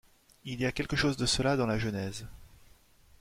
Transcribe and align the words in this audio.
Il 0.45 0.59
y 0.59 0.65
a 0.65 0.71
quelque 0.71 0.95
chose 0.95 1.15
de 1.15 1.27
cela 1.27 1.55
dans 1.57 1.67
la 1.67 1.77
Genèse. 1.77 2.25